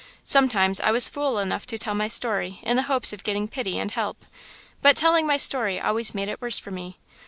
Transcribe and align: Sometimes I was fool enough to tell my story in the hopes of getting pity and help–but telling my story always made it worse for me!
Sometimes 0.23 0.79
I 0.79 0.89
was 0.89 1.09
fool 1.09 1.37
enough 1.37 1.67
to 1.67 1.77
tell 1.77 1.93
my 1.93 2.07
story 2.07 2.57
in 2.63 2.75
the 2.75 2.81
hopes 2.89 3.13
of 3.13 3.23
getting 3.23 3.47
pity 3.47 3.77
and 3.77 3.91
help–but 3.91 4.95
telling 4.95 5.27
my 5.27 5.37
story 5.37 5.79
always 5.79 6.15
made 6.15 6.27
it 6.27 6.41
worse 6.41 6.57
for 6.57 6.71
me! 6.71 6.97